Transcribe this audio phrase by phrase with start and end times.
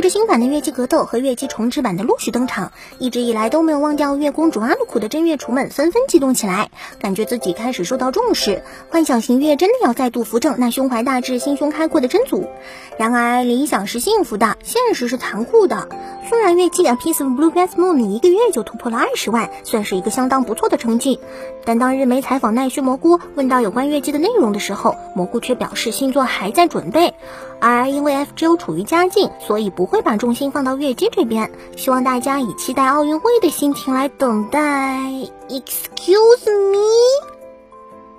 [0.00, 12.46] 随着新版的月姬格斗和月姬重置版的陆续登场，一直以来都没有忘掉月公主阿鲁库的真月厨们纷纷激动起来，感觉自己开始受到重视，幻想型月真的要再度扶正那胸怀大志、心胸开阔的真祖。
[12.96, 15.86] 然而，理想是幸福的，现实是残酷的。
[16.30, 21.20] 虽然月姬的 Piece of Blue Gas Moon 一个月就突破了二十万，算是一个相当不错的成绩，
[21.66, 27.14] 但当日媒采访奈须蘑菇，问到有关月姬的内容的时候，蘑菇却表示星座还在准备，
[27.58, 31.50] 而因为 FGO 处于佳境，所以不会把重心放到月姬这边。
[31.76, 35.00] 希望大家以期待奥运会的心情来等待。
[35.48, 36.78] Excuse me，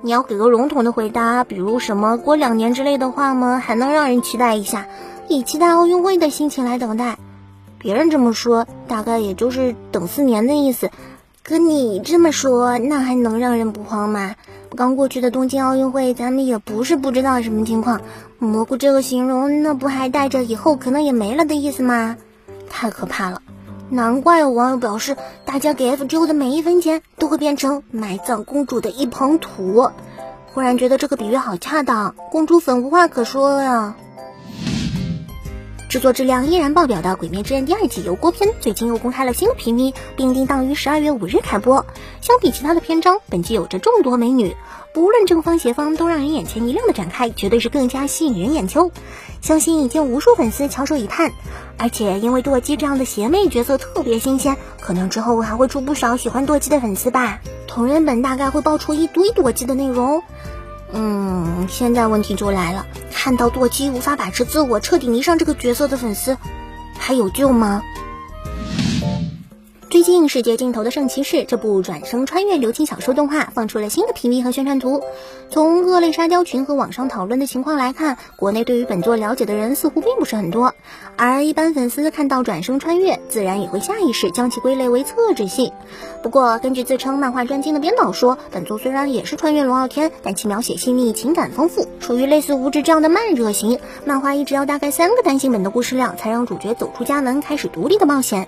[0.00, 3.58] 你要给个笼统的回答，比如什么过两年之类的话吗？
[3.58, 4.86] 还能让人期待一下，
[5.28, 7.18] 以期待奥运会的心情来等待。
[7.78, 10.90] 别人这么说，大概也就是等四年的意思。
[11.42, 14.34] 可你这么说，那还能让人不慌吗？
[14.74, 18.00] 刚过去的东京奥运会，咱们也不是不知道什么情况。
[18.38, 22.16] 蘑菇这个形容，那不还带着以后可能也没了的意思吗？
[22.68, 23.40] 太可怕了！
[23.88, 29.90] 难怪有网友表示，大家给 FGO 的每一分钱都会变成埋葬公主的一捧土。
[30.52, 33.94] 忽然觉得这个比喻好恰当，公主粉无话可说呀。
[35.96, 41.86] 制作质量依然爆表的《鬼灭之刃》第二季油锅篇最近又公开了新的 PV，并定档于十二月五日开播。
[42.20, 44.54] 相比其他的篇章，本季有着众多美女，
[44.92, 48.90] 不论正方邪方都让人眼前一亮的展开，绝对是更加吸引人眼球。
[49.40, 51.32] 相信已经无数粉丝翘首以盼。
[51.78, 57.40] 而且因为舵姬这样的邪魅角色特别新鲜，可能之后还会出不少喜欢舵姬的粉丝吧。
[57.66, 60.22] 同人本大概会爆出一堆舵姬的内容。
[60.92, 62.84] 嗯，现在问题就来了，
[63.26, 66.38] 看到舵姬无法把持自我，彻底迷上这个角色的粉丝，
[66.96, 67.82] 还有救吗？
[70.06, 75.02] 近，世界尽头的圣骑士这部转生穿越流情小说动画放出了新的 PV 和宣传图。
[75.50, 80.74] 从恶类沙雕群和网上讨论的情况来看，国内对于本作了解的人似乎并不是很多。
[81.16, 85.72] 而一般粉丝看到转生穿越，自然也会下意识将其归类为厕纸系。
[86.22, 98.46] 不过，根据自称漫画专精的编导说，本作虽然也是穿越龙傲天，但其描写细腻，情感丰富，属于类似无知这样的慢热型漫画，一直要大概三个单行本的故事量，才让主角走出家门，开始独立的冒险。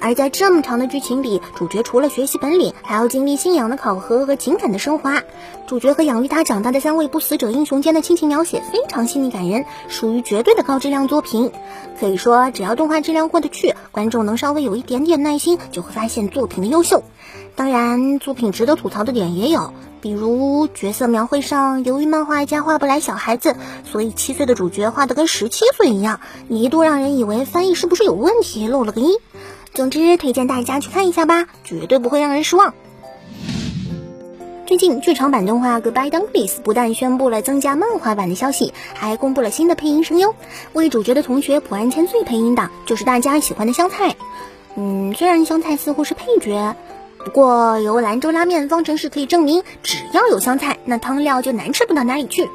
[0.00, 5.22] 而在这么长的剧剧情里，主角除了学习本领，还要经历信仰的考核和情感的升华。
[5.68, 11.52] 主角和养育他长大的三位不死者英雄间的亲情描写非常细腻感人，属于绝对的高质量作品。
[12.00, 17.04] 可以说，只要动画质量过得去，观众能稍微有一点点耐心，就会发现作品的优秀。
[17.54, 23.54] 当然，作品值得吐槽的点也有，比如角色描绘上，由于漫画家画不来小孩子，
[23.84, 29.16] 所以七岁的主角画的跟十七岁一样，一度让人以为翻译是不是有问题，漏了个音。
[29.78, 32.74] 总之，推荐大家去看一下吧，绝对不会让人失望。
[34.66, 40.34] 最近，剧场版动画《Goodbye Dumbleys》不但宣布了增加漫画版的消息，还公布了新的配音声优。
[40.72, 44.16] 为主角的同学普安千岁配音的，就是大家喜欢的香菜。
[44.74, 46.74] 嗯，虽然香菜似乎是配角，
[47.24, 52.48] 不过由兰州拉面方程式可以证明，只要有香菜，那汤料就难吃不到哪里去。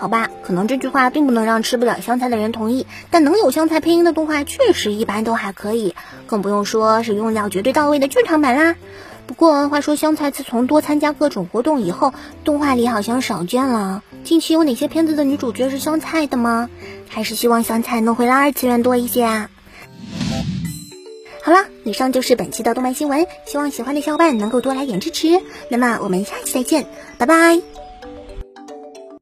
[0.00, 5.94] 好吧，可能这句话并不能让吃不了香菜的人同意，但能有香菜配音的动画确实一般都还可以，
[6.26, 8.76] 更不用说是用料绝对到位的剧场版啦。
[9.26, 14.02] 不过话说，香菜自从多参加各种活动以后，动画里好像少见了。
[14.24, 16.70] 近期有哪些片子的女主角是香菜的吗？
[17.10, 19.50] 还是希望香菜能回来二次元多一些啊？
[21.42, 25.42] 好了，以上就是本期的动漫新闻，希望喜欢的小伙伴能够多来点支持。
[25.68, 26.86] 那么我们下期再见，
[27.18, 27.89] 拜拜。